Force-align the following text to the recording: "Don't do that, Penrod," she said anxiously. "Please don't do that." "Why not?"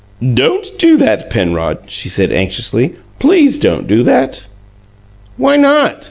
"Don't 0.33 0.65
do 0.79 0.97
that, 0.97 1.29
Penrod," 1.29 1.81
she 1.91 2.09
said 2.09 2.31
anxiously. 2.31 2.93
"Please 3.19 3.59
don't 3.59 3.85
do 3.85 4.01
that." 4.01 4.47
"Why 5.37 5.57
not?" 5.57 5.99